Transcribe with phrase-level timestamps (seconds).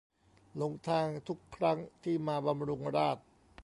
[0.57, 3.25] หลงทางทุกครั้งที่มาบำรุงราษฎร์